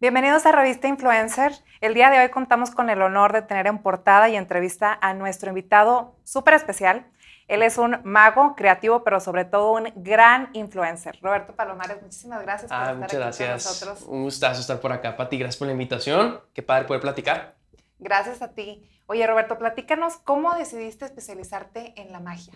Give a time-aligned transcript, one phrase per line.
[0.00, 1.52] Bienvenidos a Revista Influencer.
[1.82, 5.12] El día de hoy contamos con el honor de tener en portada y entrevista a
[5.12, 7.06] nuestro invitado súper especial.
[7.48, 11.18] Él es un mago creativo, pero sobre todo un gran influencer.
[11.20, 13.48] Roberto Palomares, muchísimas gracias por ah, estar muchas gracias.
[13.66, 14.08] con nosotros.
[14.08, 15.36] Un gustazo estar por acá, Pati.
[15.36, 16.40] Gracias por la invitación.
[16.54, 17.56] Qué padre poder platicar.
[17.98, 18.88] Gracias a ti.
[19.04, 22.54] Oye, Roberto, platícanos cómo decidiste especializarte en la magia.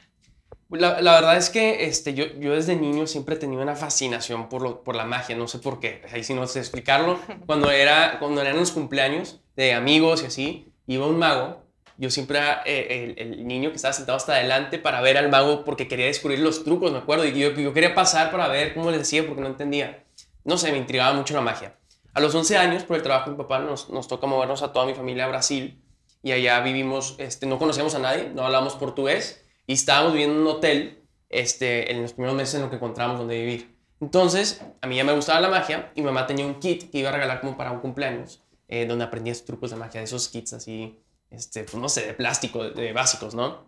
[0.71, 4.49] La, la, verdad es que este, yo, yo desde niño siempre he tenido una fascinación
[4.49, 7.19] por, lo, por la magia, no sé por qué, ahí sí no sé explicarlo.
[7.47, 11.63] Cuando, era, cuando eran los cumpleaños de amigos y así, iba un mago,
[11.97, 15.29] yo siempre era eh, el, el, niño que estaba sentado hasta adelante para ver al
[15.29, 18.75] mago porque quería descubrir los trucos, me acuerdo, y yo, yo quería pasar para ver
[18.75, 20.03] cómo le decía porque no entendía.
[20.45, 21.77] No sé, me intrigaba mucho la magia.
[22.15, 24.73] A los 11 años, por el trabajo de mi papá, nos, nos toca movernos a
[24.73, 25.81] toda mi familia a Brasil
[26.23, 30.43] y allá vivimos, este, no conocíamos a nadie, no hablamos portugués y estábamos viviendo en
[30.43, 33.75] un hotel este, en los primeros meses en lo que encontramos donde vivir.
[34.01, 36.99] Entonces, a mí ya me gustaba la magia y mi mamá tenía un kit que
[36.99, 40.05] iba a regalar como para un cumpleaños, eh, donde aprendí esos trucos de magia, de
[40.05, 40.99] esos kits así,
[41.31, 43.65] este, pues no sé, de plástico, de, básicos, ¿no?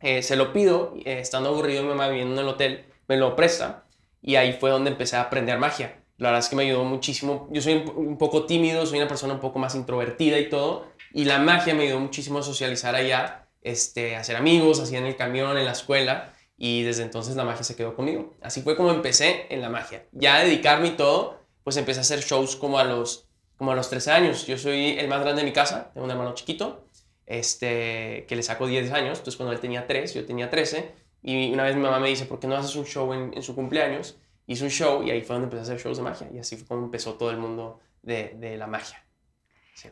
[0.00, 3.34] Eh, se lo pido, eh, estando aburrido mi mamá viviendo en el hotel, me lo
[3.34, 3.84] presta
[4.20, 6.02] y ahí fue donde empecé a aprender magia.
[6.18, 7.48] La verdad es que me ayudó muchísimo.
[7.52, 10.88] Yo soy un, un poco tímido, soy una persona un poco más introvertida y todo,
[11.12, 15.16] y la magia me ayudó muchísimo a socializar allá este, hacer amigos, hacía en el
[15.16, 18.36] camión, en la escuela, y desde entonces la magia se quedó conmigo.
[18.42, 20.06] Así fue como empecé en la magia.
[20.12, 23.76] Ya a dedicarme y todo, pues empecé a hacer shows como a los, como a
[23.76, 24.46] los 13 años.
[24.46, 26.88] Yo soy el más grande de mi casa, tengo un hermano chiquito,
[27.26, 30.92] este, que le saco 10 años, entonces cuando él tenía 3, yo tenía 13,
[31.22, 33.54] y una vez mi mamá me dice, ¿por qué no haces un show en, su
[33.54, 34.18] cumpleaños?
[34.46, 36.56] Hice un show y ahí fue donde empecé a hacer shows de magia, y así
[36.56, 39.04] fue como empezó todo el mundo de, de la magia.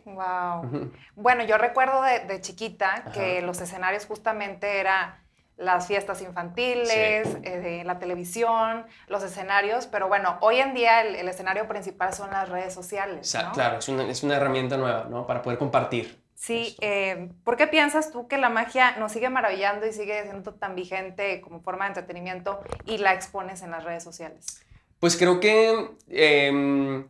[0.05, 0.91] Wow.
[1.15, 5.15] Bueno, yo recuerdo de, chiquita que los escenarios justamente eran
[5.57, 11.67] las fiestas infantiles, eh, la televisión, los escenarios, pero bueno, hoy en día el, escenario
[11.67, 13.35] principal son las redes sociales.
[13.55, 15.27] Claro, es una, es una, herramienta nueva, ¿no?
[15.27, 16.21] Para poder compartir.
[16.35, 20.53] Sí, eh, ¿por qué piensas tú que la magia nos sigue maravillando y sigue siendo
[20.53, 24.63] tan vigente como forma de entretenimiento y la expones en las redes sociales?
[25.01, 27.09] Pues creo que em,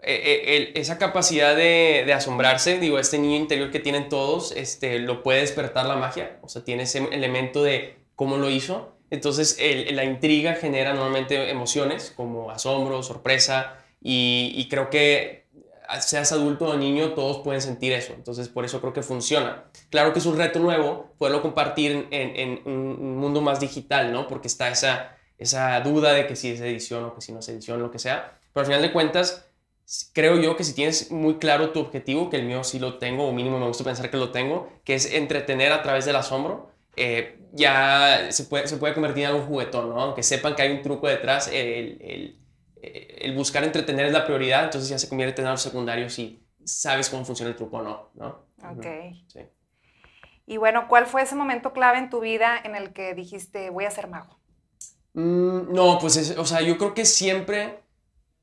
[0.00, 5.22] eh, eh, esa capacidad de, asombrarse, digo, este niño interior que tienen todos, este, lo
[5.22, 8.92] puede despertar la magia, o sea, tiene ese elemento de cómo lo hizo.
[9.10, 9.58] Entonces,
[9.90, 15.46] la intriga genera normalmente emociones como asombro, sorpresa, y, creo que
[16.00, 18.12] seas adulto o niño, todos pueden sentir eso.
[18.12, 19.64] Entonces, por eso creo que funciona.
[19.90, 24.28] Claro que es un reto nuevo poderlo compartir en, en un mundo más digital, ¿no?
[24.28, 27.48] Porque está esa, esa duda de que si es edición o que si no es
[27.48, 28.38] edición, lo que sea.
[28.52, 29.47] Pero al final de cuentas,
[30.12, 33.26] creo yo que si tienes muy claro tu objetivo, que el mío sí lo tengo,
[33.26, 36.70] o mínimo me gusta pensar que lo tengo, que es entretener a través del asombro,
[36.96, 40.00] eh, ya se puede, se puede convertir en algo juguetón, ¿no?
[40.00, 42.38] Aunque sepan que hay un truco detrás, el, el,
[42.82, 47.08] el, buscar entretener es la prioridad, entonces ya se convierte en algo secundario si sabes
[47.08, 48.46] cómo funciona el truco o no, ¿no?
[48.70, 48.86] Ok.
[49.28, 49.40] Sí.
[50.46, 53.84] Y bueno, ¿cuál fue ese momento clave en tu vida en el que dijiste, voy
[53.84, 54.38] a ser mago?
[55.14, 57.80] Mm, no, pues, o sea, yo creo que siempre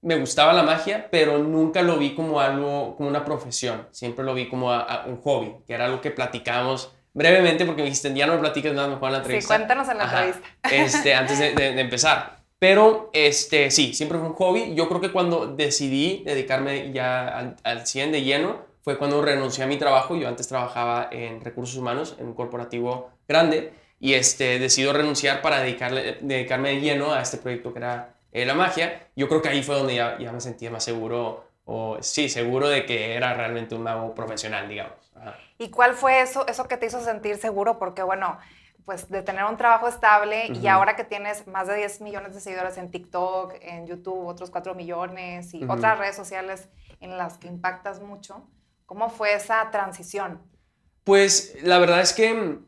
[0.01, 3.87] me gustaba la magia, pero nunca lo vi como algo, como una profesión.
[3.91, 4.71] Siempre lo vi como
[5.05, 8.73] un hobby, que era algo que platicábamos brevemente, porque me dijiste, ya no me platiques
[8.73, 9.53] nada mejor en la entrevista.
[9.53, 10.47] Sí, cuéntanos en la entrevista.
[10.71, 12.43] Este, antes de, empezar.
[12.59, 14.75] Pero, este, sí, siempre fue un hobby.
[14.75, 19.63] Yo creo que cuando decidí dedicarme ya al, al 100 de lleno, fue cuando renuncié
[19.63, 20.15] a mi trabajo.
[20.15, 25.61] Yo antes trabajaba en recursos humanos, en un corporativo grande, y este, decido renunciar para
[25.61, 29.47] dedicarle, dedicarme de lleno a este proyecto que era eh, la magia, yo creo que
[29.47, 33.33] ahí fue donde ya, ya, me sentía más seguro, o sí, seguro de que era
[33.33, 35.13] realmente un mago profesional, digamos.
[35.57, 37.79] ¿Y cuál fue eso, eso que te hizo sentir seguro?
[37.79, 38.37] Porque bueno,
[38.83, 42.41] pues de tener un trabajo estable y ahora que tienes más de 10 millones de
[42.41, 46.67] seguidores en TikTok, en YouTube, otros 4 millones y otras redes sociales
[46.99, 48.45] en las que impactas mucho,
[48.85, 50.41] ¿cómo fue esa transición?
[51.05, 52.59] Pues la verdad es que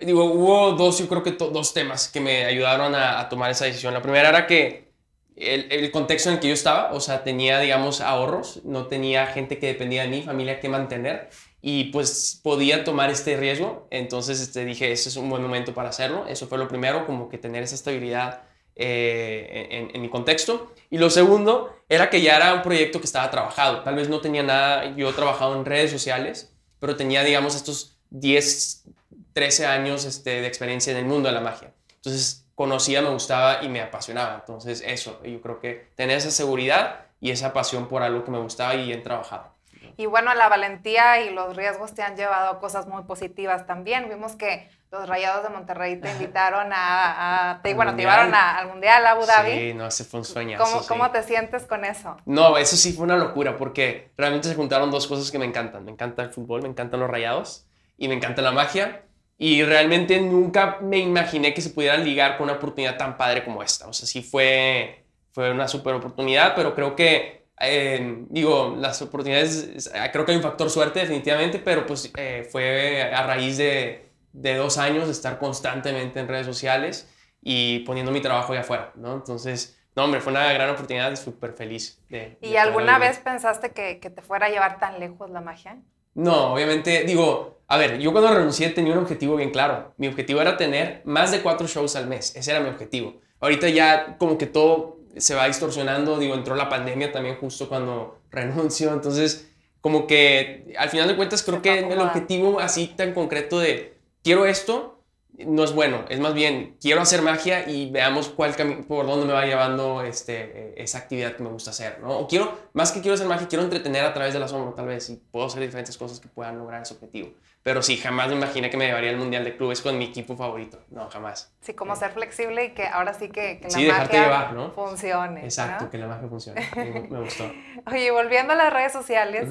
[0.00, 3.94] digo, hubo dos, yo creo que dos temas que me ayudaron a, tomar esa decisión.
[3.94, 4.90] La primera era que
[5.36, 9.26] el, el, contexto en el que yo estaba, o sea, tenía, digamos, ahorros, no tenía
[9.26, 11.30] gente que dependía de mí, familia que mantener,
[11.62, 13.86] y pues podía tomar este riesgo.
[13.90, 16.26] Entonces este, dije, ese es un buen momento para hacerlo.
[16.26, 18.42] Eso fue lo primero, como que tener esa estabilidad
[18.76, 20.72] eh, en, en, mi contexto.
[20.90, 23.82] Y lo segundo era que ya era un proyecto que estaba trabajado.
[23.82, 27.98] Tal vez no tenía nada, yo he trabajado en redes sociales, pero tenía, digamos, estos
[28.10, 28.84] 10
[29.32, 31.72] 13 años este, de experiencia en el mundo de la magia.
[31.96, 34.34] Entonces conocía, me gustaba y me apasionaba.
[34.34, 38.38] Entonces eso, yo creo que tener esa seguridad y esa pasión por algo que me
[38.38, 39.54] gustaba y he trabajado.
[39.96, 44.08] Y bueno, la valentía y los riesgos te han llevado a cosas muy positivas también.
[44.08, 49.06] Vimos que los Rayados de Monterrey te invitaron a, te, bueno, te llevaron al Mundial
[49.06, 49.52] Abu Dhabi.
[49.52, 50.58] Sí, no, ese fue un sueño.
[50.58, 52.16] ¿Cómo, ¿Cómo te sientes con eso?
[52.24, 55.84] No, eso sí fue una locura porque realmente se juntaron dos cosas que me encantan.
[55.84, 57.66] Me encanta el fútbol, me encantan los Rayados
[58.00, 59.04] y me encanta la magia.
[59.38, 63.62] Y realmente nunca me imaginé que se pudiera ligar con una oportunidad tan padre como
[63.62, 63.86] esta.
[63.86, 69.88] O sea, sí fue, fue una super oportunidad, pero creo que, eh, digo, las oportunidades,
[70.12, 74.54] creo que hay un factor suerte definitivamente, pero pues eh, fue a raíz de de
[74.54, 77.08] dos años de estar constantemente en redes sociales
[77.42, 79.14] y poniendo mi trabajo allá afuera, ¿no?
[79.14, 82.00] Entonces, no, hombre, fue una gran oportunidad, súper feliz.
[82.08, 85.78] De, ¿Y alguna vez pensaste que, que, te fuera a llevar tan lejos la magia?
[86.14, 89.94] No, obviamente, digo, a ver, yo cuando renuncié tenía un objetivo bien claro.
[89.96, 93.20] Mi objetivo era tener más de cuatro shows al mes, ese era mi objetivo.
[93.40, 98.18] Ahorita ya como que todo se va distorsionando, digo, entró la pandemia también justo cuando
[98.30, 99.48] renuncio, entonces
[99.80, 104.46] como que al final de cuentas creo que el objetivo así tan concreto de quiero
[104.46, 104.99] esto,
[105.46, 108.54] no es bueno, es más bien, quiero hacer magia y veamos cuál
[108.86, 112.18] por dónde me va llevando este, esa actividad que me gusta hacer, ¿no?
[112.18, 115.08] O quiero, más que quiero hacer magia, quiero entretener a través del asombro, tal vez,
[115.10, 117.30] y puedo hacer diferentes cosas que puedan lograr ese objetivo.
[117.62, 120.34] Pero sí, jamás me imaginé que me llevaría al Mundial de Clubes con mi equipo
[120.34, 120.82] favorito.
[120.88, 121.52] No, jamás.
[121.60, 125.44] Sí, como ser flexible y que ahora sí que, que la magia funcione.
[125.44, 126.70] Exacto, que la magia funcione.
[127.10, 127.52] me, gustó.
[127.86, 129.48] Oye, volviendo a las redes sociales,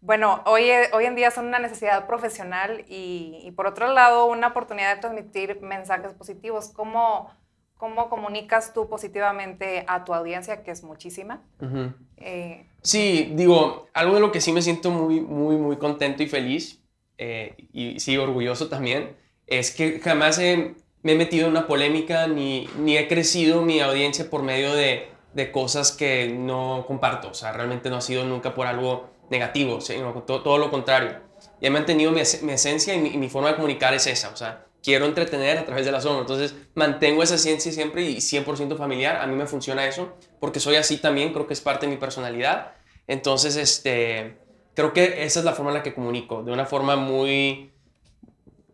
[0.00, 4.94] bueno, hoy, hoy en día son una necesidad profesional y, por otro lado una oportunidad
[4.94, 6.68] de transmitir mensajes positivos.
[6.68, 7.30] ¿Cómo,
[7.76, 11.42] cómo comunicas tú positivamente a tu audiencia, que es muchísima?
[12.16, 16.28] Eh, sí, digo, algo de lo que sí me siento muy, muy, muy contento y
[16.28, 16.80] feliz,
[17.16, 19.16] eh, y sí, orgulloso también,
[19.46, 24.30] es que jamás me he metido en una polémica ni, ni he crecido mi audiencia
[24.30, 27.30] por medio de, de cosas que no comparto.
[27.30, 31.28] O sea, realmente no ha sido nunca por algo negativo, sino todo, todo lo contrario.
[31.60, 35.06] Y he mantenido mi, esencia y mi, forma de comunicar es esa, o sea, quiero
[35.06, 36.20] entretener a través de la sombra.
[36.20, 39.16] Entonces, mantengo esa esencia siempre y 100% familiar.
[39.16, 41.98] A mí me funciona eso, porque soy así también, creo que es parte de mi
[41.98, 42.72] personalidad.
[43.06, 44.36] Entonces, este,
[44.74, 47.72] creo que esa es la forma en la que comunico, de una forma muy,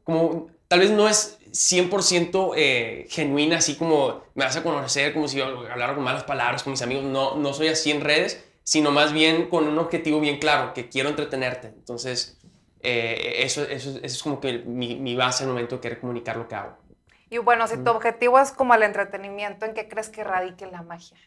[0.03, 5.29] como, tal vez no es 100% eh, genuina, así como me vas a conocer, como
[5.29, 7.05] si yo hablara con malas palabras con mis amigos.
[7.05, 10.88] No, no soy así en redes sino más bien con un objetivo bien claro, que
[10.88, 11.69] quiero entretenerte.
[11.69, 12.40] Entonces,
[12.81, 16.37] eh, eso, eso, es como que mi, mi base en el momento de querer comunicar
[16.37, 16.76] lo que hago.
[17.31, 20.82] Y bueno, si tu objetivo es como el entretenimiento, ¿en qué crees que radique la
[20.82, 21.19] magia?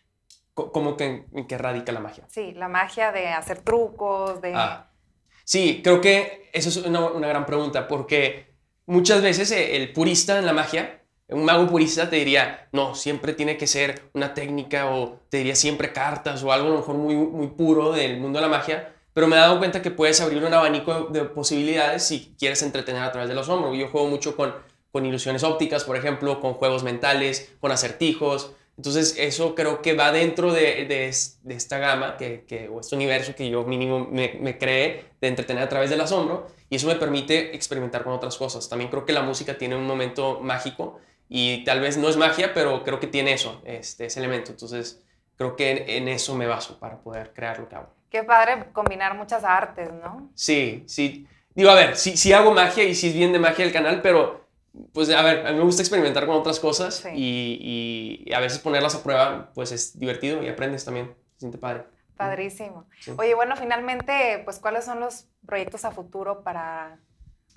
[0.54, 2.26] ¿Cómo que en, qué radica la magia?
[2.30, 4.54] Sí, la magia de hacer trucos, de...
[4.56, 4.90] Ah.
[5.44, 8.56] Sí, creo que eso es una, una gran pregunta, porque
[8.86, 13.58] muchas veces el purista en la magia un mago purista te diría, no, siempre tiene
[13.58, 17.16] que ser una técnica o te diría siempre cartas o algo a lo mejor muy,
[17.16, 20.44] muy puro del mundo de la magia, pero me he dado cuenta que puedes abrir
[20.44, 23.76] un abanico de posibilidades si quieres entretener a través de los hombros.
[23.76, 24.54] Yo juego mucho con,
[24.92, 28.52] con ilusiones ópticas, por ejemplo, con juegos mentales, con acertijos.
[28.78, 31.08] Entonces eso creo que va dentro de, de,
[31.56, 35.64] esta gama que, que, o este universo que yo mínimo me, me creé de entretener
[35.64, 38.70] a través del asombro y eso me permite experimentar con otras cosas.
[38.70, 42.54] También creo que la música tiene un momento mágico y tal vez no es magia,
[42.54, 44.52] pero creo que tiene eso, este, ese elemento.
[44.52, 45.04] Entonces,
[45.38, 47.90] creo que en, eso me baso para poder crear lo que hago.
[48.10, 50.30] Qué padre combinar muchas artes, ¿no?
[50.34, 51.28] Sí, sí.
[51.54, 54.02] Digo, a ver, sí, sí hago magia y sí es bien de magia el canal,
[54.02, 54.48] pero
[54.94, 58.60] pues a ver, a mí me gusta experimentar con otras cosas y, y, a veces
[58.60, 61.16] ponerlas a prueba, pues es divertido y aprendes también.
[61.34, 61.86] Se siente padre.
[62.16, 62.86] Padrísimo.
[63.18, 67.00] Oye, bueno, finalmente, pues, ¿cuáles son los proyectos a futuro para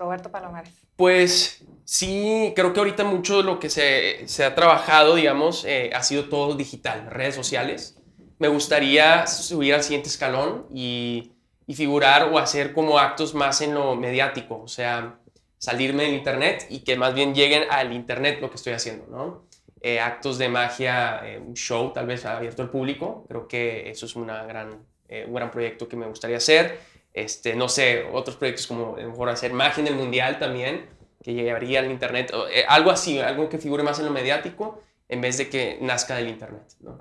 [0.01, 0.73] Roberto Palomares?
[0.97, 5.91] Pues sí, creo que ahorita mucho de lo que se, se ha trabajado, digamos, eh,
[5.95, 7.97] ha sido todo digital, redes sociales.
[8.39, 11.33] Me gustaría subir al siguiente escalón y,
[11.67, 15.19] y, figurar o hacer como actos más en lo mediático, o sea,
[15.59, 19.45] salirme del internet y que más bien lleguen al internet lo que estoy haciendo, ¿no?
[19.83, 24.07] Eh, actos de magia, eh, un show tal vez abierto al público, creo que eso
[24.07, 24.87] es una gran,
[25.27, 26.79] un gran proyecto que me gustaría hacer
[27.13, 30.89] este, no sé, otros proyectos como a lo mejor hacer magia en el mundial también,
[31.23, 35.21] que llegaría al internet, eh, algo así, algo que figure más en lo mediático en
[35.21, 36.63] vez de que nazca del internet.
[36.81, 36.99] ¿no?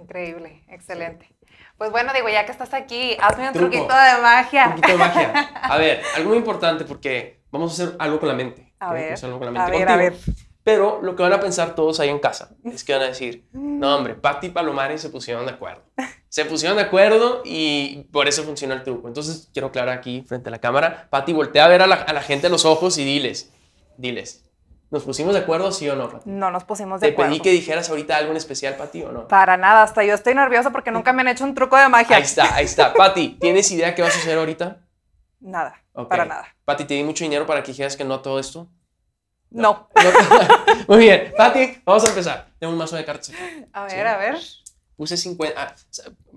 [0.00, 1.34] Increíble, excelente.
[1.76, 4.66] Pues bueno, digo, ya que estás aquí, hazme un truquito de magia.
[4.66, 5.32] Un truquito de magia.
[5.62, 8.72] A ver, algo muy importante porque vamos a hacer algo con la mente.
[8.78, 10.14] A ver, algo con la mente a ver, a ver.
[10.62, 13.46] Pero lo que van a pensar todos ahí en casa es que van a decir,
[13.52, 15.82] no hombre, Patti y Palomares se pusieron de acuerdo.
[16.34, 19.06] Se pusieron de acuerdo y por eso funcionó el truco.
[19.06, 22.48] Entonces quiero aclarar aquí frente a la cámara, Patti, voltea a ver a la, gente
[22.48, 23.52] a los ojos y diles,
[23.98, 24.42] diles,
[24.90, 26.28] ¿Nos pusimos de acuerdo, sí o no, Pati?
[26.28, 27.30] No nos pusimos de Te acuerdo.
[27.30, 29.28] pedí que dijeras ahorita algo en especial, Pati, o no.
[29.28, 32.16] Para nada, hasta yo estoy nerviosa porque nunca me han hecho un truco de magia.
[32.16, 32.92] Ahí está, ahí está.
[32.92, 34.80] Pati, ¿tienes idea qué va a suceder ahorita?
[35.38, 36.48] Nada, para nada.
[36.64, 38.68] Pati, ¿te di mucho dinero para que dijeras que no a todo esto?
[39.50, 39.88] No.
[39.94, 40.10] No.
[40.88, 41.32] Muy bien.
[41.36, 42.48] Pati, vamos a empezar.
[42.58, 43.30] Tengo un mazo de cartas.
[43.30, 43.66] aquí.
[43.72, 43.98] A ver, Sí.
[44.00, 44.38] a ver.
[44.96, 45.60] Puse 50.
[45.60, 45.74] ah,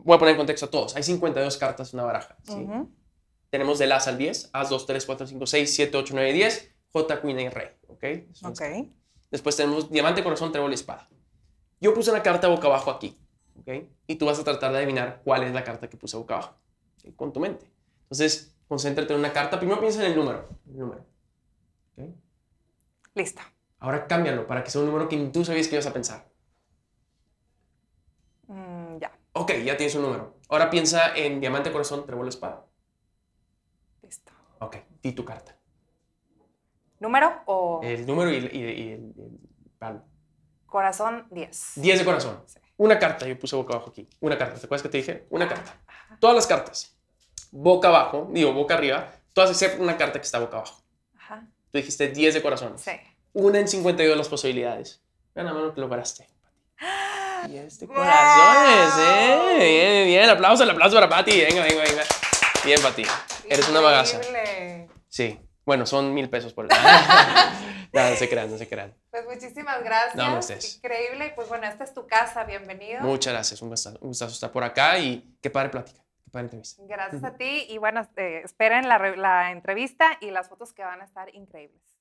[0.08, 0.96] voy a poner en contexto a todos.
[0.96, 2.38] Hay 52 cartas en una baraja.
[2.44, 2.54] ¿sí?
[2.54, 2.90] Ujú.
[3.50, 4.52] Tenemos del As al 10.
[4.54, 6.76] As 2, 3, 4, 5, 6, 7, 8, 9, 10.
[6.94, 7.68] J, Queen y Rey.
[7.88, 8.04] ¿Ok?
[8.32, 8.62] Son Ok.
[9.30, 11.10] Después tenemos Diamante, Corazón, Trébol y Espada.
[11.82, 13.18] Yo puse una carta boca abajo aquí.
[13.60, 13.86] ¿Ok?
[14.08, 16.56] Y tú vas a tratar de adivinar cuál es la carta que puse boca abajo.
[17.18, 17.70] Con tu mente.
[18.04, 19.60] Entonces, concéntrate en una carta.
[19.60, 20.48] Primero piensa en el número.
[20.66, 21.06] El número.
[21.98, 22.06] ¿ok?
[23.14, 23.42] Listo.
[23.80, 26.26] Ahora cámbialo para que sea un número que tú sabías que ibas a pensar.
[28.48, 30.36] Mm, ya, Ok, ya tienes un número.
[30.50, 32.65] Ahora piensa en Diamante, Corazón, Trébol, Espada.
[34.01, 34.32] listo.
[34.60, 35.58] Ok, di tu carta.
[37.00, 39.39] ¿Número o El número y, el- y- y el, el
[39.77, 40.03] palo.
[40.65, 41.74] corazón 10?
[41.75, 42.44] 10 de corazón.
[42.48, 42.60] Sí.
[42.77, 44.08] Una carta, yo puse boca abajo aquí.
[44.20, 44.60] Una carta.
[44.60, 45.27] ¿Te acuerdas que te dije?
[45.29, 45.79] Una carta.
[46.20, 46.98] Todas las cartas.
[47.51, 49.12] Boca abajo, digo, boca arriba.
[49.34, 50.82] Todas excepto una carta que está boca abajo.
[51.15, 51.48] Ajá.
[51.72, 52.77] Tú dijiste 10 de corazón.
[52.79, 52.91] Sí.
[53.34, 55.03] Una en 52 las posibilidades.
[55.36, 56.27] La mano que lograste.
[56.79, 56.88] 10
[57.46, 57.96] de ¡Wow!
[57.96, 59.58] corazones, ¿eh?
[59.60, 60.29] Bien, bien.
[60.29, 61.41] Aplauso, el aplauso para Pati.
[61.41, 62.03] Venga, venga, venga.
[62.65, 63.03] Bien, Pati.
[63.50, 64.17] Eres una bagaza.
[64.17, 64.89] Increíble.
[65.08, 65.39] Sí.
[65.65, 66.72] Bueno, son mil pesos por el.
[67.94, 68.96] no, no se crean, no se crean.
[69.12, 70.15] Pues muchísimas gracias.
[70.15, 70.77] No, no estés.
[70.77, 71.27] Increíble.
[71.27, 72.46] Y pues bueno, esta es tu casa.
[72.46, 73.01] Bienvenido.
[73.01, 73.62] Muchas gracias.
[73.62, 76.00] Un gustazo, un gustazo estar por acá y qué padre plática.
[76.24, 76.82] Qué padre entrevista.
[76.86, 77.65] Gracias a ti.
[77.70, 81.97] Y bueno, eh, esperen la, la entrevista y las fotos que van a estar increíbles.